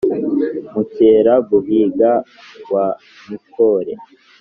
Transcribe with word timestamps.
mukera-guhiga 0.73 2.11
wa 2.71 2.85
mikore, 3.27 3.93